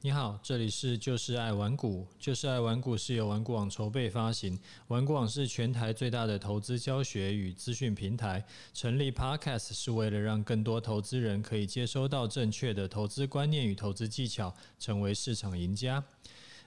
[0.00, 8.46] 你好，这里是就是爱玩股，就是爱玩股是由玩股网筹备发行，玩股网是全台最大的投资教学与资讯平台。
[8.72, 16.04] 成立 Podcast 是为了让更多投资人可以接收到正确的投资观念与投资技巧，成为市场赢家。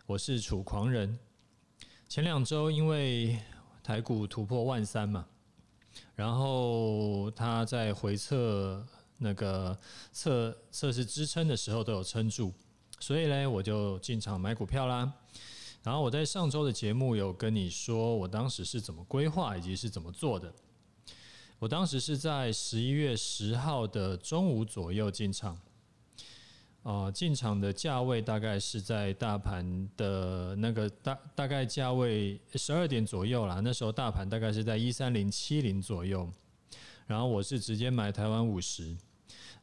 [0.06, 1.18] 我是楚狂人。
[2.10, 3.40] 前两周因为
[3.82, 5.26] 台股突破万三嘛，
[6.16, 8.86] 然后他在回测
[9.20, 9.80] 那个
[10.12, 12.54] 测测试支撑的时候都有撑住。
[13.02, 15.12] 所以呢，我就进场买股票啦。
[15.84, 20.54] 然后我在上周的节目有跟你说，我当时是怎么规划以及是怎么做的。
[21.58, 25.60] 我当时是在十一月十号的中午左右进场，
[26.84, 33.60] 啊，进场的价位大概是在大盘的那个大大概价位十二点左右啦。
[33.64, 36.30] 那时候大盘大概是在一三零七零左右，
[37.08, 38.96] 然后我是直接买台湾五十。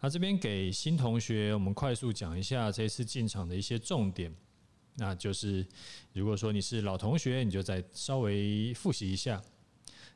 [0.00, 4.34] 那这边给新同学，我们快速讲一下这次进场的一些重点。
[4.94, 5.66] 那就是，
[6.12, 9.40] 如果说你是老同学，你就再稍微复习一下。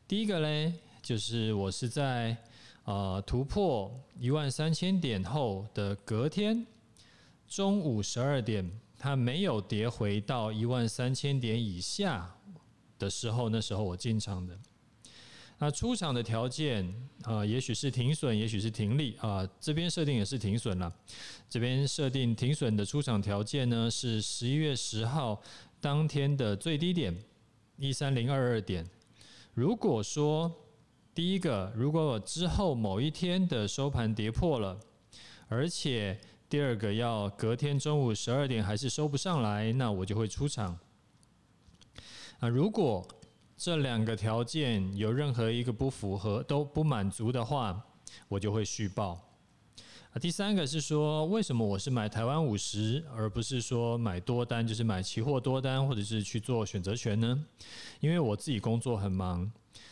[0.09, 2.37] 第一个嘞，就是我是在
[2.85, 6.67] 呃突破一万三千点后的隔天
[7.47, 12.35] 中午十二点，它没有跌回到一万三千点以下
[12.99, 14.59] 的时候，那时候我进场的。
[15.63, 19.49] 那出场的条件啊，也许是停损，也许是停利啊。
[19.61, 20.93] 这边设定也是停损了。
[21.49, 25.41] 这边设定停损的出场条件呢，是十一月十号
[25.81, 27.17] 当天的最低点
[27.77, 28.85] 一三零二二点。
[29.55, 30.51] 如果说
[31.15, 34.81] 第一个，如果我之后某一天的收盘跌破了，
[35.47, 36.19] 而且
[36.49, 40.77] 第二个要隔天中午十二点还是收不上来，那我就会出场。
[42.41, 43.07] 啊，如果
[43.65, 47.81] 这两个条件有任何一个不符合，都不满足的话，
[48.27, 49.17] 我就会续报。
[50.13, 57.41] 啊，第三个是说，为什么我是买台湾五十，而不是说买多单，就是买期货多单，或者是去做选择权呢？
[58.01, 59.49] 因为我自己工作很忙。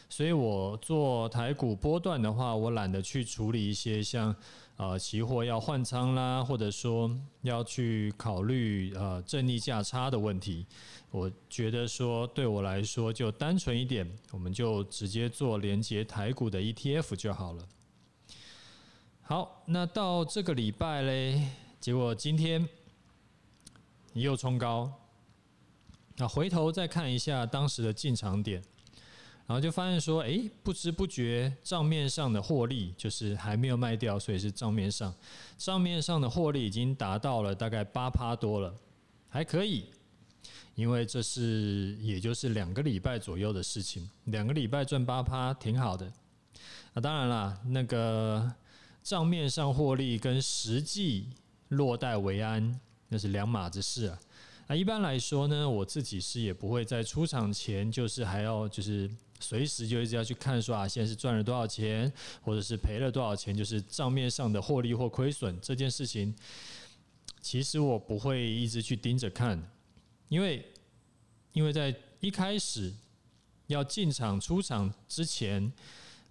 [0.08, 4.34] 所以我做台股波段的话，我懒得去处理一些像
[4.80, 10.64] 呃期货要换仓啦，或者说要去考虑呃正逆价差的问题。
[11.10, 17.68] 我觉得说对我来说就单纯一点，我们就直接做连接台股的 ETF 就好了。
[19.20, 21.48] 好，那到这个礼拜嘞，
[21.78, 22.66] 结果今天
[24.14, 24.90] 你又冲高，
[26.16, 28.62] 那回头再看一下当时的进场点。
[29.50, 35.12] 然后就发现说，诶，不知不觉账面上的获利就是还没有卖掉，所以是账面上，
[35.58, 38.72] 账面上的获利已经达到了大概八趴多了，
[39.28, 39.86] 还可以，
[40.76, 46.12] 因为这是也就是两个礼拜左右的事情，两个礼拜赚八趴挺好的。
[46.92, 48.54] 那当然啦，那个
[49.02, 51.26] 账面上获利跟实际
[51.70, 54.20] 落袋为安，那是两码子事啊。
[54.68, 59.10] 那一般来说呢，我自己是也不会在出场前就是还要就是。
[59.40, 62.12] 随时就一直要去看说啊，现在是赚了多少钱，
[62.42, 66.34] 或者是赔了多少钱，就是账面上的获利或亏损这件事情，
[67.40, 69.70] 其实我不会一直去盯着看，
[70.28, 70.64] 因为
[71.52, 72.92] 因为在一开始
[73.66, 75.72] 要进场出场之前，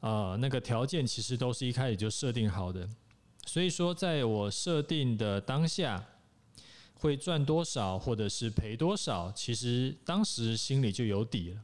[0.02, 2.88] 呃，那个条件其实都是一开始就设定好的，
[3.46, 6.06] 所以说在我设定的当下
[6.94, 11.62] 会赚多少或者是赔多少，其实当时心里就有底了。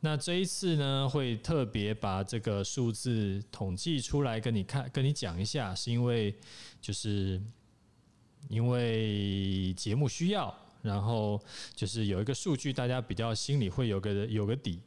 [0.00, 6.34] 那这一次呢，会特别把这个数字统计出来跟你看，跟你讲一下，是因为
[6.80, 7.40] 就是
[8.48, 11.42] 因为节目需要，然后
[11.74, 14.80] 就是有一个数据，大家比较心里会有个有个底。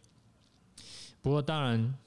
[1.22, 1.98] 不过当然，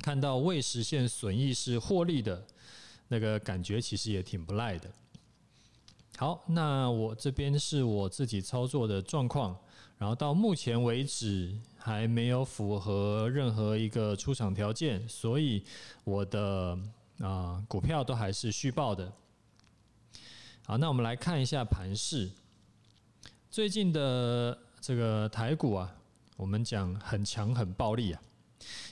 [0.00, 2.46] 看到未实现损益是获利的
[3.08, 4.88] 那个感觉，其实也挺不赖的。
[6.20, 9.56] 好，那我这边是我自己操作的状况，
[9.96, 15.64] 然后到目前为止还没有符合任何一个出场条件，所以
[16.04, 16.78] 我的
[17.20, 19.10] 啊股票都还是续报的。
[20.66, 22.30] 好，那我们来看一下盘势，
[23.50, 25.90] 最近的这个台股啊，
[26.36, 28.20] 我们讲很强很暴力啊，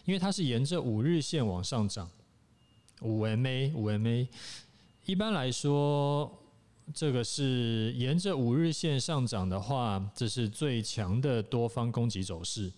[0.06, 2.11] 因为它是沿着五日线往上涨，
[3.03, 4.26] 五 MA 五 MA，
[5.05, 6.35] 一般来说。
[6.94, 12.73] 这个是沿着五日线上涨的话，这是最强的多方攻击走势。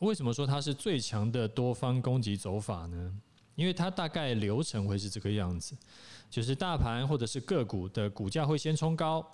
[0.00, 3.18] 为什么说它是最强的多方攻击走法呢？
[3.54, 5.74] 因为它大概流程会是这个样子，
[6.28, 9.24] 就是大盘或者是个股的股价会先冲高，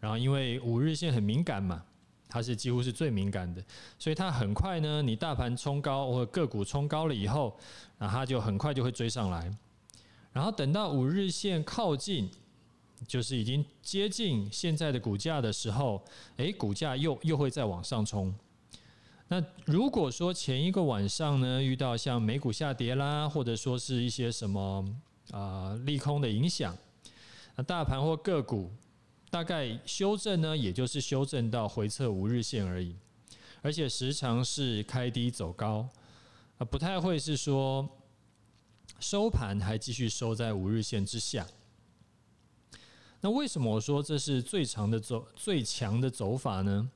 [0.00, 1.84] 然后因为五日线很敏感嘛，
[2.28, 3.64] 它是几乎是最敏感的，
[3.98, 7.56] 所以它很快呢，你大盘冲高或个股冲高了以后，
[7.98, 9.50] 那它就很快就会追上来。
[10.34, 12.28] 然后等到五日线靠近，
[13.08, 16.04] 就是已经接近现在的股价的时候，
[16.36, 18.34] 诶，股价又又会再往上冲。
[19.28, 24.84] 那如果说前一个晚上呢，遇到像美股下跌啦，或者说是一些什么
[25.30, 26.76] 啊、利空的影响，
[27.56, 28.70] 那大盘或个股
[29.30, 32.94] 大概修正呢，也就是修正到回测五日线而已，
[33.62, 35.88] 而且时常是开低走高，
[36.58, 37.88] 啊，不太会是说
[39.04, 41.46] 收盘还继续收在五日线之下。
[43.20, 46.90] 那为什么我说这是最长的走最强的走法呢？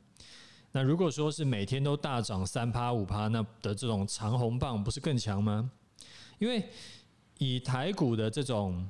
[0.73, 5.71] 那如果说是每天都大涨三趴五趴，那的这种长红棒不是更强吗？
[6.39, 6.71] 因为
[7.37, 8.89] 以台股的这种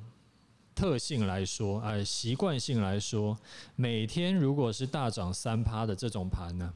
[0.73, 3.37] 特性来说，呃，习惯性来说，
[3.75, 6.73] 每天如果是大涨三趴的这种盘呢，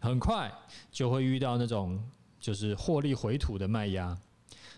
[0.00, 0.50] 很快
[0.90, 2.02] 就会遇到那种
[2.40, 4.18] 就是获利回吐的卖压，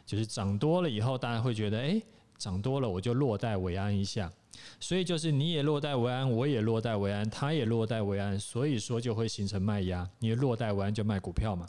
[0.06, 2.00] 就是涨多了以后，大家会觉得，哎，
[2.36, 4.30] 涨多了我就落袋为安一下。
[4.78, 10.08] 所以就是你也落袋为安，我也落袋为安，他也落袋为安，所以说就会形成卖压。
[10.18, 11.68] 你落袋为安就卖股票嘛。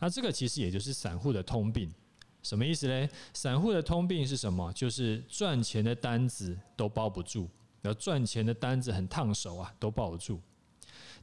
[0.00, 1.90] 那这个其实也就是散户的通病，
[2.42, 3.08] 什么意思嘞？
[3.32, 4.70] 散户的通病是什么？
[4.72, 7.48] 就是赚钱的单子都包不住，
[7.80, 10.40] 然后赚钱的单子很烫手啊，都抱不住。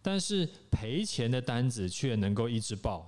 [0.01, 3.07] 但是赔钱的单子却能够一直抱。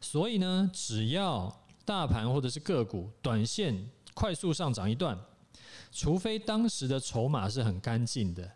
[0.00, 5.18] 所以呢，只要大盘或者是个股短线快速上涨一段。
[5.92, 8.50] 除非当时的筹码是很干净的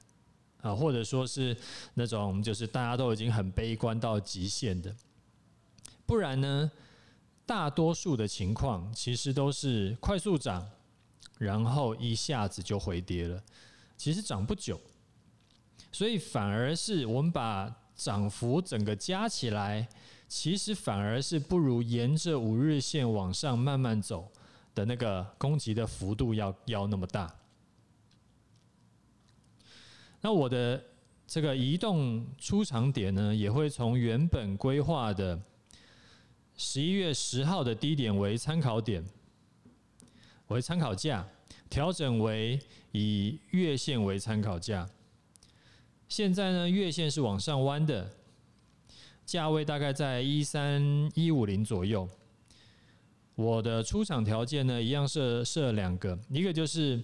[0.60, 1.56] 啊，或者说是
[1.94, 4.94] 那种就是大家都已经很悲观到极限的，
[6.04, 6.70] 不然呢，
[7.46, 10.68] 大多数的情况其实都是快速涨，
[11.38, 13.42] 然后一下子就回跌了，
[13.96, 14.78] 其实涨不久，
[15.90, 19.88] 所以反而是我们把涨幅整个加起来，
[20.30, 24.32] 其实反而是不如沿着五日线往上慢慢走。
[24.72, 27.34] 的那个攻击的幅度要要那么大，
[30.20, 30.80] 那我的
[31.26, 35.42] 这个移动出场点呢，也会从原本规划的
[36.56, 39.04] 十一月十号的低点为参考点，
[40.46, 41.28] 为参考价，
[41.68, 42.56] 调整为
[42.92, 44.88] 以月线为参考价。
[46.08, 48.08] 现在呢，月线是往上弯的，
[49.30, 52.08] 价位大概在一三一五零左右。
[53.36, 57.00] 我的出场条件呢，一样设设两个，一个就是，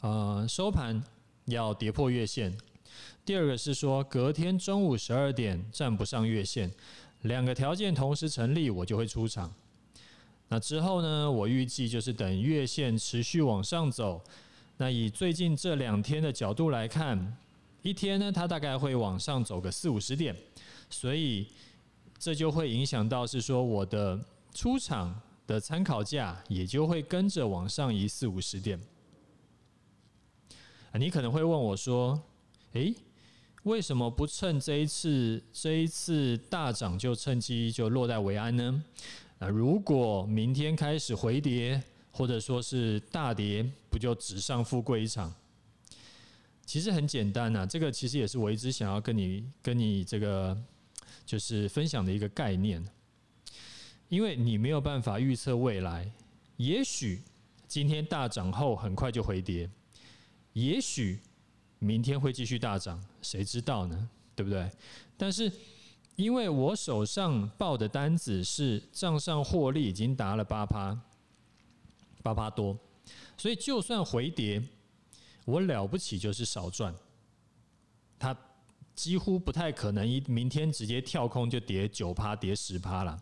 [0.00, 1.00] 呃，收盘
[1.44, 2.52] 要跌破月线，
[3.24, 6.68] 第二个是说隔天中午十二点站不上月线，
[7.20, 9.54] 两个条件同时成立，我就会出场。
[10.48, 14.20] 那之后呢，我预计就是等月线持续往上走，
[14.78, 17.36] 那以最近这两天的角度来看，
[17.82, 20.34] 一天呢，它大概会往上走个四五十点，
[20.88, 21.46] 所以
[22.18, 24.18] 这就会影响到是说我的。
[24.54, 28.78] 出场的参考价也就会跟着往上移四五十点。
[30.92, 32.22] 你可能会问我说
[32.74, 32.94] ：“诶，
[33.62, 38.84] 为什么不趁这一次这一次大涨就趁机就落袋为安呢？
[39.38, 45.34] 啊，如果明天开始回跌或者说是大跌，不就纸上富贵一场？”
[46.64, 50.56] 其实很简单呐，这个其实也是我一直想要跟你跟你这个
[51.26, 52.84] 就是分享的一个概念。
[54.08, 56.12] 因为你没有办法预测未来，
[56.58, 57.22] 也许
[57.66, 59.68] 今天大涨后很快就回跌，
[60.52, 61.18] 也许
[61.78, 64.10] 明天会继续大涨，谁知道呢？
[64.36, 64.70] 对不对？
[65.16, 65.50] 但是
[66.16, 71.00] 因为我手上报的单子是账上获利已经达了八趴，
[72.22, 72.78] 八趴多，
[73.38, 74.62] 所以就算回跌，
[75.44, 76.94] 我了不起就是少赚，
[78.18, 78.36] 它
[78.94, 83.20] 几乎不太可能一明天直接跳空就跌九趴，跌十趴了。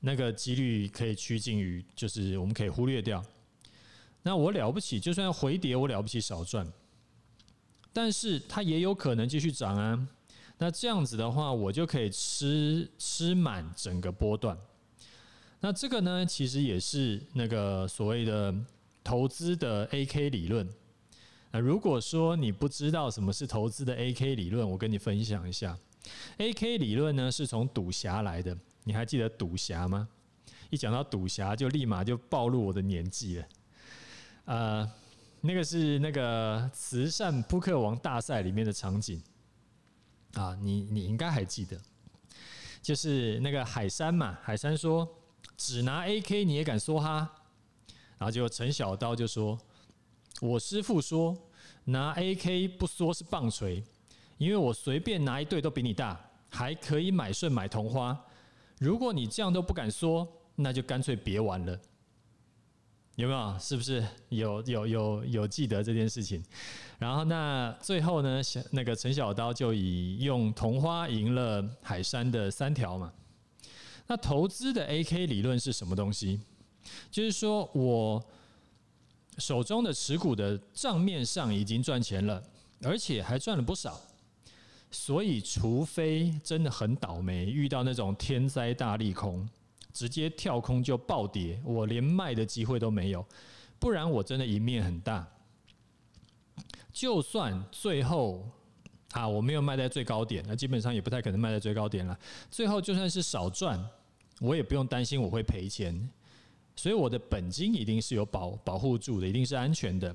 [0.00, 3.24] 那个几率可以趋近于，就是我们可以忽略掉。
[4.22, 6.66] 那我了不起，就算要回跌，我了不起少赚，
[7.92, 10.08] 但是它也有可能继续涨啊。
[10.58, 14.56] 那这样子的话，我就可以吃吃满整个波段。
[15.60, 18.54] 那这个呢，其实也是那个所谓的
[19.02, 20.68] 投资的 AK 理论。
[21.52, 25.78] 那如果说你不知道什么是投资的 AK 理论，我跟你分享一下。
[26.38, 28.56] AK 理论呢，是从赌侠来的。
[28.84, 30.08] 你还记得赌侠吗？
[30.70, 33.46] 一讲到赌侠，就立马就暴露我的年纪了。
[34.46, 34.90] 呃，
[35.42, 39.22] 那个是那个慈善扑克王大赛里面的场景
[40.32, 41.78] 啊，你你应该还记得，
[42.80, 45.06] 就是那个海山嘛，海山说
[45.56, 47.30] 只拿 AK 你也敢梭哈，
[48.18, 49.56] 然后就陈小刀就说，
[50.40, 51.36] 我师傅说
[51.84, 53.82] 拿 AK 不说是棒槌，
[54.38, 58.18] 因为我随便拿一对都比你大，还可以买顺买同花。
[58.78, 61.78] 如果你这样都不敢说，那就干脆别玩了。
[63.16, 63.58] 有没有？
[63.58, 66.42] 是不是有有有有记得这件事情？
[66.98, 73.12] 然后那最后呢，那个陈小刀就以用同花赢了海山的三条嘛。
[74.06, 76.40] 那投资的 AK 理论是什么东西？
[77.10, 78.24] 就是说我
[79.38, 82.42] 手中的持股的账面上已经赚钱了，
[82.82, 84.00] 而且还赚了不少。
[84.90, 89.48] 所以，除非真的很倒霉，遇到那种天灾大利空。
[89.92, 93.22] 直接跳空就暴跌，我连卖的机会都没有，
[93.78, 95.28] 不然我真的赢面很大。
[96.90, 98.42] 就算最后
[99.10, 102.18] 啊，我没有卖在最高点，那基本上也不太可能卖在最高点了。
[102.50, 103.78] 最后就算是少赚，
[104.40, 106.08] 我也不用担心我会赔钱，
[106.74, 110.14] 所以我的本金一定是有保保护住的，一定是安全的。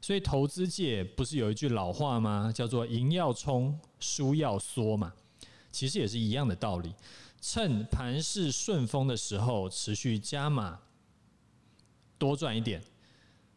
[0.00, 2.52] 所以投资界不是有一句老话吗？
[2.52, 5.12] 叫做“赢要冲，输要缩”嘛，
[5.70, 6.92] 其实也是一样的道理。
[7.40, 10.80] 趁盘势顺风的时候，持续加码，
[12.18, 12.82] 多赚一点。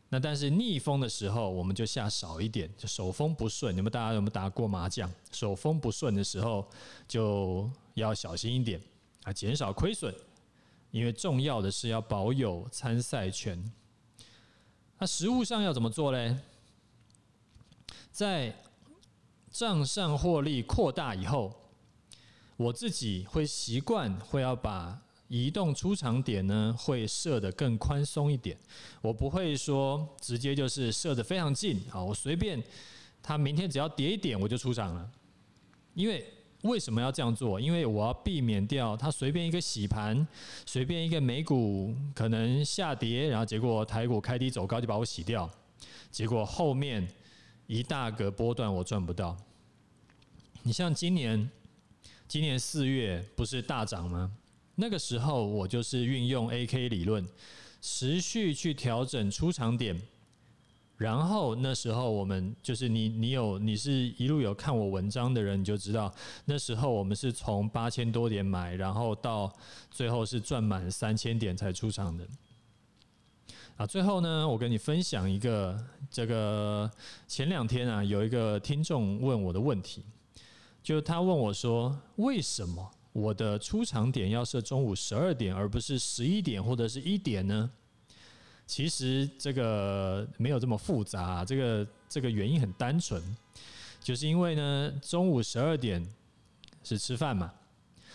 [0.10, 3.76] 那但是逆风的时候，我们就下少一点，就手风不顺。
[3.76, 5.12] 你们大家有没有打过麻将？
[5.32, 6.66] 手风不顺的时候，
[7.08, 8.80] 就要小心一点
[9.24, 10.14] 啊，减少亏损。
[10.96, 13.62] 因为重要的是要保有参赛权。
[14.98, 16.38] 那实务上要怎么做嘞？
[18.14, 18.56] 在
[19.52, 21.54] 账上获利扩大以后。
[22.56, 24.98] 我自己会习惯会要把
[25.28, 28.58] 移动出场点呢，会设得更宽松一点。
[29.02, 32.64] 我不会说直接就是设得非常近啊，我随便
[33.22, 35.12] 他明天只要跌一点我就出场了。
[35.94, 36.26] 因为
[36.66, 37.60] 为什么要这样做？
[37.60, 40.28] 因为我要避免掉他随便一个洗盘，
[40.66, 45.50] 随便一个美股可能下跌，然后结果台股开低走高就把我洗掉，
[46.12, 47.08] 结果后面
[47.68, 49.38] 一大个波段我赚不到。
[50.64, 51.50] 你像今年。
[52.28, 54.32] 今年四月不是大涨吗？
[54.74, 57.24] 那个时候我就是运用 AK 理论，
[57.80, 59.96] 持续去调整出场点。
[60.98, 66.14] 然后那时候我们就是你，你有你是一路有看我文章的人，你就知道
[66.46, 69.52] 那时候我们是从八千多点买，然后到
[69.92, 72.26] 最后是赚满三千点才出场的。
[73.76, 75.78] 啊，最后呢，我跟你分享一个
[76.10, 76.90] 这个
[77.28, 80.04] 前两天啊，有一个听众问我的问题。
[80.82, 87.70] 就他问我说：“为什么我的出场点要设中午十二点，而不是十一点或者是一点呢？”
[88.68, 93.22] 其实这个没有这么复杂，这个这个原因很单纯，
[94.02, 96.06] 就是因为呢，中午十二点
[96.84, 97.54] 是吃饭嘛，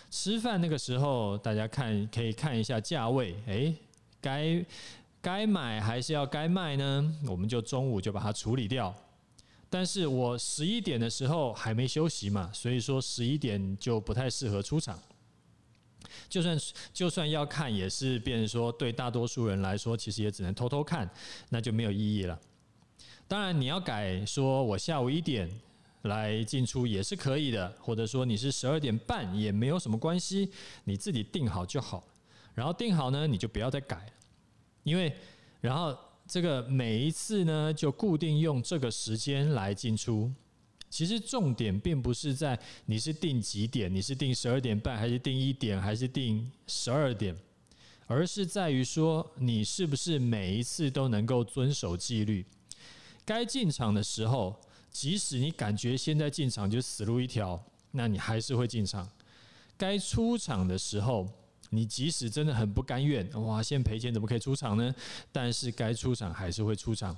[0.09, 3.75] 吃饭那个时候大家看可以看一下价位，诶，
[4.19, 4.65] 该
[5.21, 7.15] 该买还是要该卖呢？
[7.27, 8.93] 我们就中午就把它处理掉。
[9.69, 14.99] 但是我十一点的时候还没休息嘛，所以说十一点就不太适合出场。
[16.29, 16.57] 就算
[16.93, 21.09] 就算要看，也是变成说对大多数人来说，其实也只能偷偷看，
[21.49, 22.39] 那就没有意义了。
[23.27, 25.49] 当然你要改说我下午一点
[26.03, 30.51] 来进出也是可以的，或者说你是十二点半也没有什么关系，
[30.83, 32.03] 你自己定好就好。
[32.53, 34.11] 然后定好呢，你就不要再改，
[34.83, 35.15] 因为
[35.59, 35.97] 然后。
[36.27, 40.31] 这个每一次呢，就固定用这个时间来进出。
[40.91, 47.35] 其实重点并不是在你是定几点，你是定十二点半，还是定一点，还是定十二点，
[48.05, 52.45] 而是在于说你是不是每一次都能够遵守纪律。
[53.25, 54.59] 该进场的时候，
[54.91, 59.09] 即使你感觉现在进场就死路一条，那你还是会进场。
[59.77, 61.27] 该出场的时候。
[61.73, 64.93] 你即使真的很不甘愿，哇，现在赔钱怎么可以出场呢？
[65.31, 67.17] 但是该出场还是会出场，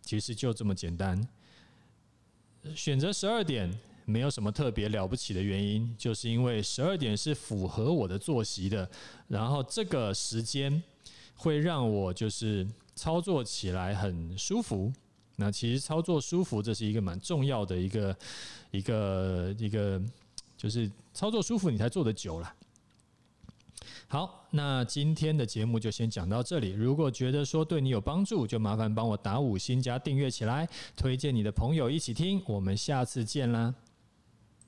[0.00, 1.28] 其实就这么简单。
[2.74, 3.72] 选择十二点
[4.04, 8.88] 没有什么特别了不起的原因，就是因为十二点是符合我的作息的，
[9.28, 10.82] 然后这个时间
[11.34, 14.92] 会让我就是操作起来很舒服。
[15.36, 18.16] 那其实操作舒服，这是一个蛮重要的一个
[18.70, 20.00] 一个一个，
[20.56, 22.54] 就是操作舒服，你才做得久了。
[24.08, 26.70] 好，那今天的节目就先讲到这里。
[26.72, 32.42] 如果觉得说对你有帮助，就麻烦帮我打五星加订阅起来，推荐你的朋友一起听。
[32.46, 33.74] 我们下次见啦！